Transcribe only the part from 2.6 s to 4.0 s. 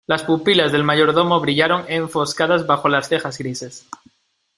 bajo las cejas grises: